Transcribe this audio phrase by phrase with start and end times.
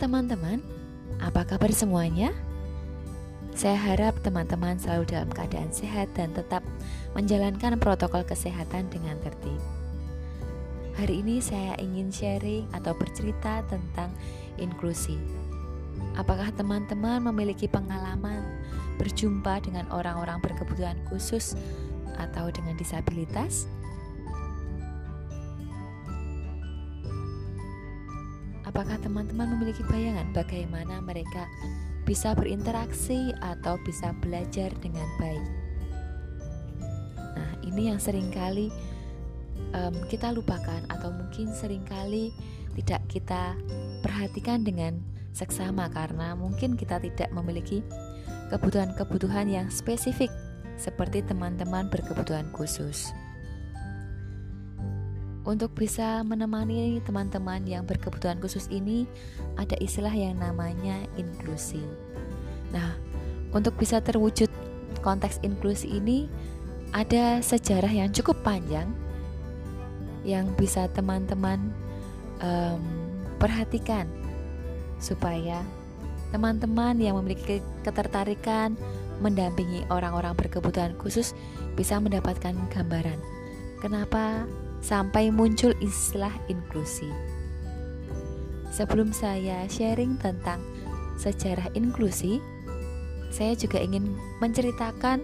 [0.00, 0.64] teman-teman,
[1.20, 2.32] apa kabar semuanya?
[3.52, 6.64] Saya harap teman-teman selalu dalam keadaan sehat dan tetap
[7.12, 9.60] menjalankan protokol kesehatan dengan tertib.
[10.96, 14.08] Hari ini saya ingin sharing atau bercerita tentang
[14.56, 15.20] inklusi.
[16.16, 18.40] Apakah teman-teman memiliki pengalaman
[18.96, 21.52] berjumpa dengan orang-orang berkebutuhan khusus
[22.16, 23.68] atau dengan disabilitas?
[28.80, 31.44] Apakah teman-teman memiliki bayangan bagaimana mereka
[32.08, 35.44] bisa berinteraksi atau bisa belajar dengan baik?
[37.20, 38.72] Nah, ini yang sering kali
[39.76, 42.32] um, kita lupakan atau mungkin sering kali
[42.72, 43.52] tidak kita
[44.00, 44.96] perhatikan dengan
[45.36, 47.84] seksama karena mungkin kita tidak memiliki
[48.48, 50.32] kebutuhan-kebutuhan yang spesifik
[50.80, 53.12] seperti teman-teman berkebutuhan khusus.
[55.40, 59.08] Untuk bisa menemani teman-teman yang berkebutuhan khusus ini,
[59.56, 61.80] ada istilah yang namanya inklusi.
[62.76, 62.92] Nah,
[63.56, 64.52] untuk bisa terwujud
[65.00, 66.28] konteks inklusi ini,
[66.92, 68.90] ada sejarah yang cukup panjang
[70.26, 71.72] yang bisa teman-teman
[72.44, 72.82] um,
[73.40, 74.04] perhatikan
[75.00, 75.64] supaya
[76.28, 78.76] teman-teman yang memiliki ketertarikan
[79.24, 81.32] mendampingi orang-orang berkebutuhan khusus
[81.74, 83.16] bisa mendapatkan gambaran
[83.80, 84.44] kenapa
[84.80, 87.08] sampai muncul istilah inklusi.
[88.70, 90.62] Sebelum saya sharing tentang
[91.20, 92.40] sejarah inklusi,
[93.30, 95.22] saya juga ingin menceritakan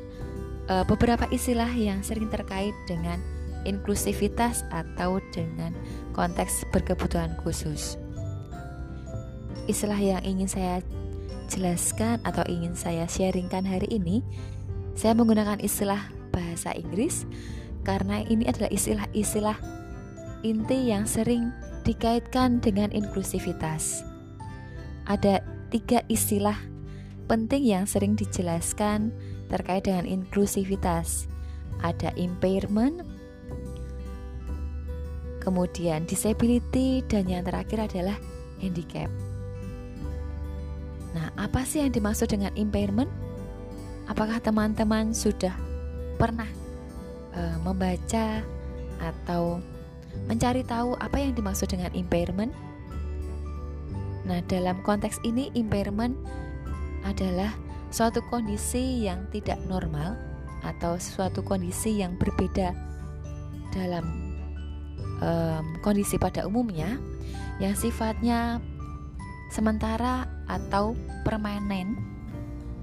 [0.70, 3.18] uh, beberapa istilah yang sering terkait dengan
[3.66, 5.74] inklusivitas atau dengan
[6.14, 7.98] konteks berkebutuhan khusus.
[9.66, 10.78] Istilah yang ingin saya
[11.50, 14.22] jelaskan atau ingin saya sharingkan hari ini,
[14.94, 17.26] saya menggunakan istilah bahasa Inggris
[17.86, 19.54] karena ini adalah istilah-istilah
[20.42, 21.54] inti yang sering
[21.86, 24.02] dikaitkan dengan inklusivitas.
[25.06, 25.38] Ada
[25.70, 26.58] tiga istilah
[27.30, 29.14] penting yang sering dijelaskan
[29.46, 31.30] terkait dengan inklusivitas.
[31.78, 33.06] Ada impairment,
[35.38, 38.18] kemudian disability, dan yang terakhir adalah
[38.58, 39.06] handicap.
[41.14, 43.08] Nah, apa sih yang dimaksud dengan impairment?
[44.10, 45.54] Apakah teman-teman sudah
[46.18, 46.48] pernah
[47.36, 48.42] uh, membaca
[48.98, 49.60] atau
[50.24, 52.50] mencari tahu apa yang dimaksud dengan impairment.
[54.26, 56.16] Nah, dalam konteks ini impairment
[57.06, 57.54] adalah
[57.94, 60.18] suatu kondisi yang tidak normal
[60.66, 62.74] atau suatu kondisi yang berbeda
[63.70, 64.02] dalam
[65.22, 66.98] um, kondisi pada umumnya
[67.62, 68.58] yang sifatnya
[69.54, 71.94] sementara atau permanen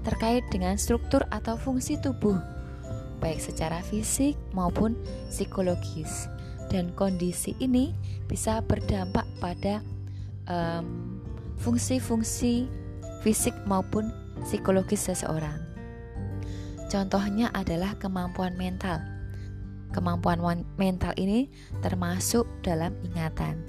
[0.00, 2.53] terkait dengan struktur atau fungsi tubuh
[3.18, 4.98] baik secara fisik maupun
[5.30, 6.30] psikologis.
[6.72, 7.94] Dan kondisi ini
[8.26, 9.84] bisa berdampak pada
[11.60, 12.72] fungsi-fungsi um,
[13.24, 14.12] fisik maupun
[14.44, 15.56] psikologis seseorang.
[16.92, 19.00] Contohnya adalah kemampuan mental.
[19.94, 21.48] Kemampuan mental ini
[21.80, 23.62] termasuk dalam ingatan.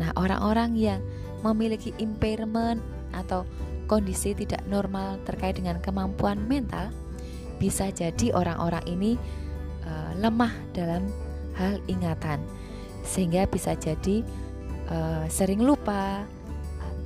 [0.00, 1.00] Nah, orang-orang yang
[1.44, 2.82] memiliki impairment
[3.14, 3.44] atau
[3.88, 6.92] kondisi tidak normal terkait dengan kemampuan mental
[7.58, 9.12] bisa jadi orang-orang ini
[9.84, 11.10] uh, lemah dalam
[11.58, 12.38] hal ingatan
[13.02, 14.22] sehingga bisa jadi
[14.90, 16.22] uh, sering lupa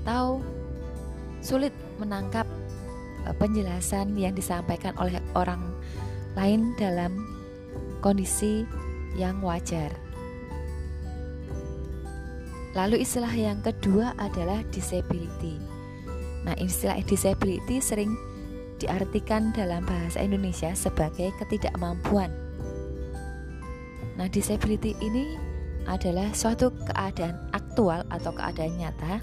[0.03, 0.45] atau
[1.43, 2.45] sulit menangkap
[3.27, 5.73] uh, penjelasan yang disampaikan oleh orang
[6.37, 7.13] lain dalam
[8.01, 8.65] kondisi
[9.17, 9.93] yang wajar.
[12.73, 15.61] Lalu istilah yang kedua adalah disability.
[16.43, 18.17] Nah, istilah disability sering
[18.82, 22.28] diartikan dalam bahasa Indonesia sebagai ketidakmampuan.
[24.19, 25.38] Nah, disability ini
[25.87, 29.22] adalah suatu keadaan aktual atau keadaan nyata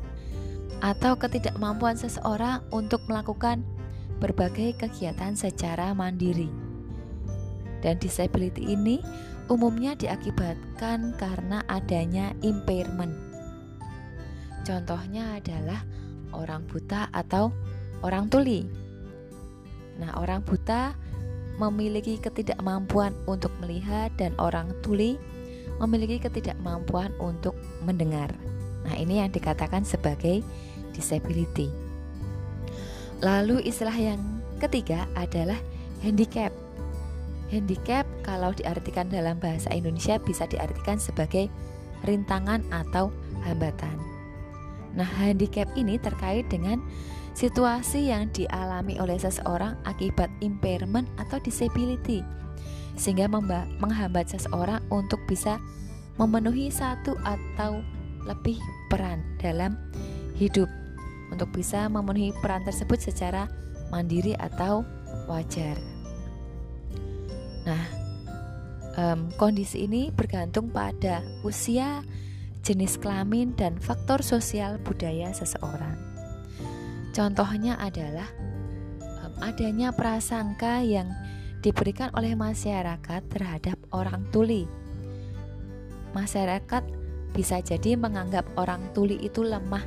[0.80, 3.64] atau ketidakmampuan seseorang untuk melakukan
[4.19, 6.48] berbagai kegiatan secara mandiri.
[7.80, 9.00] Dan disability ini
[9.48, 13.16] umumnya diakibatkan karena adanya impairment.
[14.68, 15.84] Contohnya adalah
[16.36, 17.56] orang buta atau
[18.04, 18.68] orang tuli
[20.00, 20.96] Nah, orang buta
[21.60, 25.19] memiliki ketidakmampuan untuk melihat dan orang tuli
[25.84, 28.31] memiliki ketidakmampuan untuk mendengar.
[28.88, 30.40] Nah, ini yang dikatakan sebagai
[30.96, 31.68] disability.
[33.19, 34.19] Lalu istilah yang
[34.63, 35.60] ketiga adalah
[36.00, 36.56] handicap.
[37.51, 41.51] Handicap kalau diartikan dalam bahasa Indonesia bisa diartikan sebagai
[42.07, 43.12] rintangan atau
[43.44, 44.00] hambatan.
[44.96, 46.80] Nah, handicap ini terkait dengan
[47.39, 52.19] situasi yang dialami oleh seseorang akibat impairment atau disability
[53.00, 53.31] sehingga
[53.80, 55.56] menghambat seseorang untuk bisa
[56.19, 57.80] memenuhi satu atau
[58.27, 58.59] lebih
[58.91, 59.80] peran dalam
[60.36, 60.68] hidup
[61.31, 63.47] untuk bisa memenuhi peran tersebut secara
[63.88, 64.83] mandiri atau
[65.31, 65.80] wajar.
[67.63, 67.86] Nah,
[69.00, 72.03] um, kondisi ini bergantung pada usia,
[72.68, 76.09] jenis kelamin, dan faktor sosial budaya seseorang.
[77.10, 78.30] Contohnya adalah
[79.40, 81.08] adanya prasangka yang
[81.60, 84.68] diberikan oleh masyarakat terhadap orang tuli.
[86.16, 86.84] Masyarakat
[87.36, 89.84] bisa jadi menganggap orang tuli itu lemah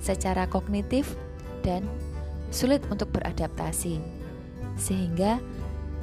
[0.00, 1.16] secara kognitif
[1.64, 1.82] dan
[2.54, 3.98] sulit untuk beradaptasi,
[4.78, 5.42] sehingga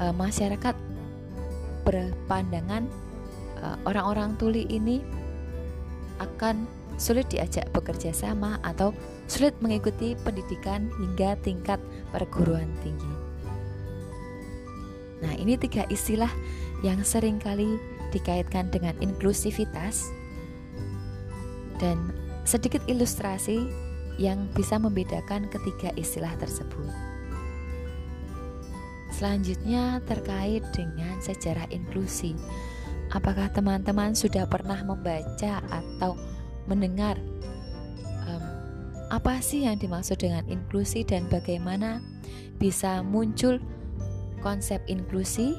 [0.02, 0.76] e, masyarakat
[1.88, 2.84] berpandangan
[3.64, 5.00] orang orang-orang tuli ini
[6.20, 6.68] akan
[7.00, 8.92] sulit diajak bekerja sama atau
[9.34, 11.82] sulit mengikuti pendidikan hingga tingkat
[12.14, 13.14] perguruan tinggi.
[15.26, 16.30] Nah, ini tiga istilah
[16.86, 17.82] yang sering kali
[18.14, 20.06] dikaitkan dengan inklusivitas
[21.82, 22.14] dan
[22.46, 23.66] sedikit ilustrasi
[24.22, 26.94] yang bisa membedakan ketiga istilah tersebut.
[29.10, 32.38] Selanjutnya terkait dengan sejarah inklusi.
[33.10, 36.14] Apakah teman-teman sudah pernah membaca atau
[36.70, 37.18] mendengar
[39.14, 42.02] apa sih yang dimaksud dengan inklusi dan bagaimana
[42.58, 43.62] bisa muncul
[44.42, 45.54] konsep inklusi?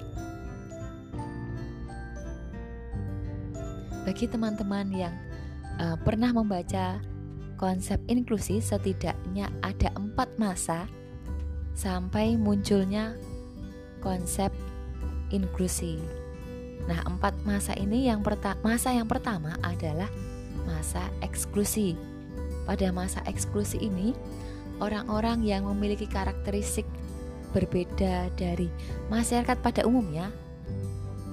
[4.03, 5.15] Bagi teman-teman yang
[5.79, 6.99] uh, pernah membaca
[7.55, 10.91] konsep inklusi setidaknya ada empat masa
[11.79, 13.15] sampai munculnya
[14.03, 14.51] konsep
[15.31, 16.03] inklusi.
[16.91, 20.11] Nah, empat masa ini yang pertama masa yang pertama adalah
[20.67, 22.14] masa eksklusi.
[22.65, 24.17] Pada masa eksklusi ini,
[24.81, 26.89] orang-orang yang memiliki karakteristik
[27.53, 28.67] berbeda dari
[29.13, 30.33] masyarakat pada umumnya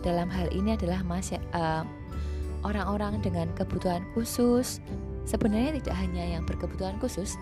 [0.06, 1.84] dalam hal ini adalah uh,
[2.62, 4.78] orang-orang dengan kebutuhan khusus
[5.26, 7.38] Sebenarnya tidak hanya yang berkebutuhan khusus,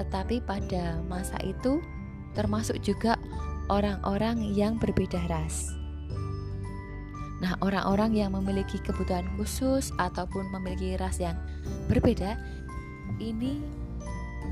[0.00, 1.84] tetapi pada masa itu
[2.32, 3.20] termasuk juga
[3.68, 5.68] orang-orang yang berbeda ras.
[7.42, 11.34] Nah, orang-orang yang memiliki kebutuhan khusus ataupun memiliki ras yang
[11.90, 12.38] berbeda
[13.18, 13.60] ini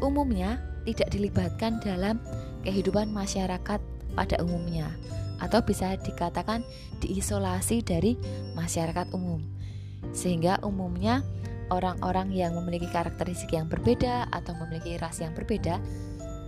[0.00, 2.20] umumnya tidak dilibatkan dalam
[2.64, 3.80] kehidupan masyarakat
[4.16, 4.90] pada umumnya
[5.40, 6.60] atau bisa dikatakan
[7.00, 8.16] diisolasi dari
[8.56, 9.40] masyarakat umum.
[10.12, 11.24] Sehingga umumnya
[11.72, 15.80] orang-orang yang memiliki karakteristik yang berbeda atau memiliki ras yang berbeda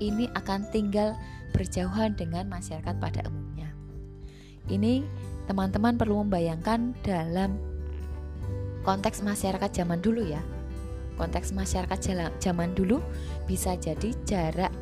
[0.02, 1.14] ini akan tinggal
[1.54, 3.70] berjauhan dengan masyarakat pada umumnya.
[4.66, 5.06] Ini
[5.46, 7.56] teman-teman perlu membayangkan dalam
[8.82, 10.42] konteks masyarakat zaman dulu ya.
[11.20, 11.98] Konteks masyarakat
[12.40, 13.04] zaman dulu
[13.44, 14.72] bisa jadi jarak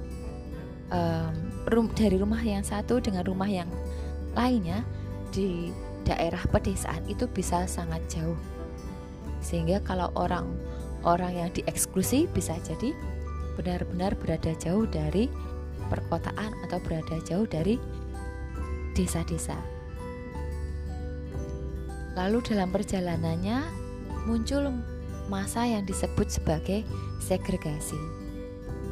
[0.94, 1.34] um,
[1.68, 3.68] rum dari rumah yang satu dengan rumah yang
[4.34, 4.86] lainnya
[5.34, 5.74] di
[6.06, 8.38] daerah pedesaan itu bisa sangat jauh
[9.40, 10.46] sehingga kalau orang
[11.02, 12.92] orang yang dieksklusi bisa jadi
[13.56, 15.32] benar-benar berada jauh dari
[15.88, 17.80] perkotaan atau berada jauh dari
[18.94, 19.56] desa-desa.
[22.14, 23.58] Lalu dalam perjalanannya
[24.28, 24.70] muncul
[25.30, 26.82] masa yang disebut sebagai
[27.22, 27.96] segregasi.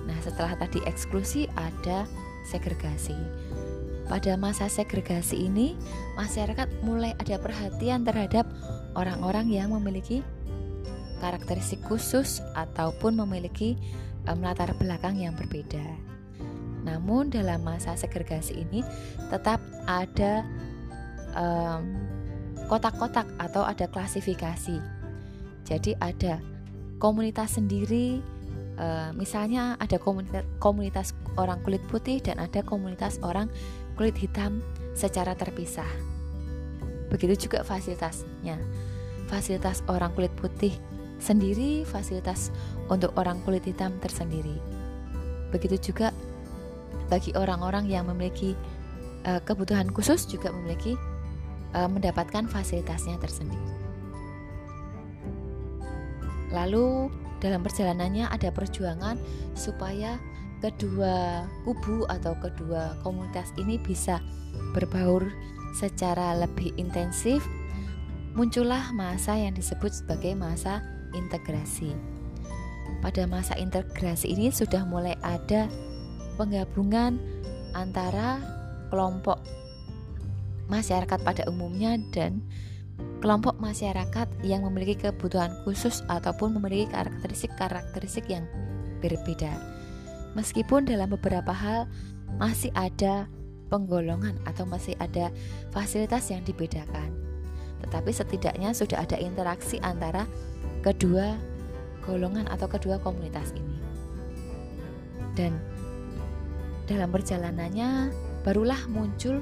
[0.07, 2.07] Nah, setelah tadi eksklusi ada
[2.49, 3.19] segregasi.
[4.09, 5.77] Pada masa segregasi ini,
[6.17, 8.49] masyarakat mulai ada perhatian terhadap
[8.97, 10.25] orang-orang yang memiliki
[11.21, 13.77] karakteristik khusus ataupun memiliki
[14.31, 15.83] um, latar belakang yang berbeda.
[16.89, 18.81] Namun dalam masa segregasi ini
[19.29, 20.41] tetap ada
[22.73, 24.98] kotak-kotak um, atau ada klasifikasi.
[25.69, 26.41] Jadi ada
[26.97, 28.25] komunitas sendiri,
[28.81, 33.53] uh, misalnya ada komunitas, komunitas orang kulit putih dan ada komunitas orang
[34.01, 34.65] kulit hitam
[34.97, 35.89] secara terpisah.
[37.13, 38.57] Begitu juga fasilitasnya.
[39.29, 40.73] Fasilitas orang kulit putih
[41.21, 42.49] sendiri, fasilitas
[42.89, 44.57] untuk orang kulit hitam tersendiri.
[45.53, 46.17] Begitu juga
[47.13, 48.57] bagi orang-orang yang memiliki
[49.29, 50.97] uh, kebutuhan khusus juga memiliki
[51.77, 53.88] uh, mendapatkan fasilitasnya tersendiri.
[56.51, 59.21] Lalu dalam perjalanannya ada perjuangan
[59.55, 60.19] supaya
[60.59, 64.19] kedua kubu atau kedua komunitas ini bisa
[64.75, 65.31] berbaur
[65.77, 67.47] secara lebih intensif.
[68.35, 70.83] Muncullah masa yang disebut sebagai masa
[71.15, 71.95] integrasi.
[72.99, 75.71] Pada masa integrasi ini sudah mulai ada
[76.35, 77.19] penggabungan
[77.75, 78.43] antara
[78.91, 79.39] kelompok
[80.69, 82.43] masyarakat pada umumnya dan
[83.19, 88.47] kelompok masyarakat yang memiliki kebutuhan khusus ataupun memiliki karakteristik-karakteristik yang
[89.03, 89.51] berbeda.
[90.39, 91.91] Meskipun dalam beberapa hal
[92.39, 93.27] masih ada
[93.69, 95.35] penggolongan atau masih ada
[95.75, 97.11] fasilitas yang dibedakan.
[97.85, 100.27] Tetapi setidaknya sudah ada interaksi antara
[100.83, 101.35] kedua
[102.07, 103.77] golongan atau kedua komunitas ini.
[105.39, 105.55] dan
[106.91, 108.11] dalam perjalanannya
[108.43, 109.39] barulah muncul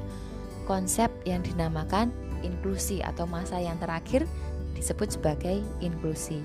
[0.68, 2.12] konsep yang dinamakan
[2.47, 4.23] inklusi atau masa yang terakhir
[4.79, 6.38] disebut sebagai inklusi.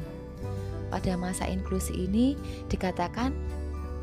[0.89, 2.35] Pada masa inklusi ini
[2.67, 3.31] dikatakan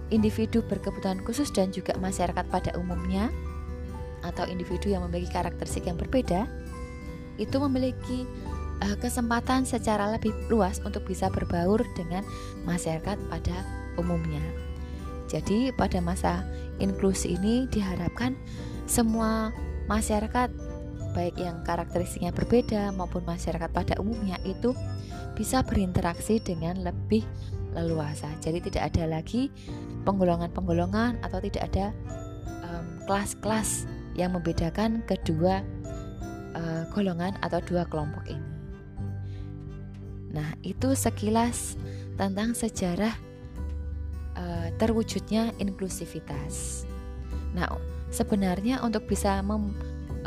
[0.09, 3.29] individu berkebutuhan khusus dan juga masyarakat pada umumnya
[4.25, 6.49] atau individu yang memiliki karakteristik yang berbeda
[7.39, 8.27] itu memiliki
[8.83, 12.27] uh, kesempatan secara lebih luas untuk bisa berbaur dengan
[12.67, 13.57] masyarakat pada
[14.01, 14.43] umumnya.
[15.29, 16.43] Jadi pada masa
[16.81, 18.35] inklusi ini diharapkan
[18.89, 19.53] semua
[19.87, 20.49] masyarakat
[21.15, 24.75] baik yang karakteristiknya berbeda maupun masyarakat pada umumnya itu
[25.39, 27.23] bisa berinteraksi dengan lebih
[27.77, 28.27] leluasa.
[28.43, 29.53] Jadi tidak ada lagi
[30.03, 31.95] penggolongan-penggolongan atau tidak ada
[33.09, 35.65] kelas-kelas um, yang membedakan kedua
[36.59, 38.51] uh, golongan atau dua kelompok ini.
[40.29, 41.81] Nah, itu sekilas
[42.21, 43.15] tentang sejarah
[44.37, 46.85] uh, terwujudnya inklusivitas.
[47.57, 47.73] Nah,
[48.13, 49.73] sebenarnya untuk bisa mem,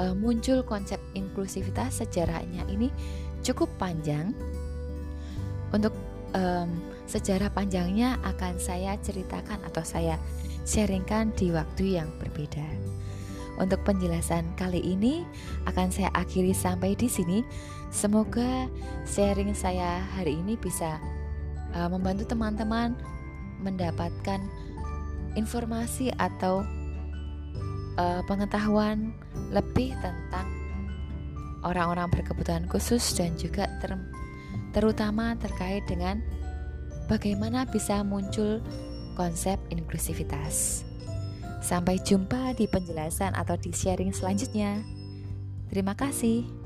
[0.02, 2.90] uh, muncul konsep inklusivitas sejarahnya ini
[3.46, 4.34] cukup panjang.
[5.72, 5.94] Untuk
[6.34, 6.68] um,
[7.06, 10.18] sejarah panjangnya akan saya ceritakan atau saya
[10.66, 12.66] sharingkan di waktu yang berbeda.
[13.60, 15.22] Untuk penjelasan kali ini
[15.70, 17.46] akan saya akhiri sampai di sini.
[17.92, 18.72] Semoga
[19.04, 20.98] sharing saya hari ini bisa
[21.76, 22.96] uh, membantu teman-teman
[23.62, 24.42] mendapatkan
[25.36, 26.64] informasi atau
[27.98, 29.16] uh, pengetahuan
[29.52, 30.48] lebih tentang
[31.66, 33.94] orang-orang berkebutuhan khusus dan juga ter
[34.72, 36.24] terutama terkait dengan
[37.12, 38.64] bagaimana bisa muncul
[39.20, 40.88] konsep inklusivitas.
[41.62, 44.82] Sampai jumpa di penjelasan atau di sharing selanjutnya.
[45.70, 46.61] Terima kasih.